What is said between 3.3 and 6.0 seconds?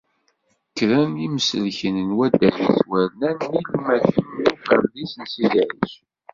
n Yilmaten, n Uferdis n Sidi Ɛic.